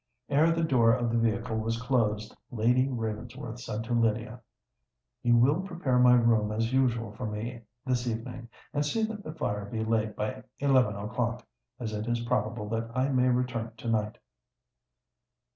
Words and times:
Ere 0.29 0.51
the 0.51 0.63
door 0.63 0.91
of 0.95 1.11
the 1.11 1.17
vehicle 1.19 1.57
was 1.59 1.79
closed, 1.79 2.35
Lady 2.49 2.87
Ravensworth 2.89 3.59
said 3.59 3.83
to 3.83 3.93
Lydia, 3.93 4.41
"You 5.21 5.37
will 5.37 5.61
prepare 5.61 5.99
my 5.99 6.15
room 6.15 6.51
as 6.51 6.73
usual 6.73 7.11
for 7.11 7.27
me 7.27 7.61
this 7.85 8.07
evening—and 8.07 8.83
see 8.83 9.03
that 9.03 9.23
the 9.23 9.35
fire 9.35 9.65
be 9.65 9.83
laid 9.85 10.15
by 10.15 10.41
eleven 10.57 10.95
o'clock—as 10.95 11.93
it 11.93 12.07
is 12.07 12.21
probable 12.25 12.67
that 12.69 12.89
I 12.97 13.09
may 13.09 13.27
return 13.29 13.73
to 13.77 13.89
night." 13.91 14.17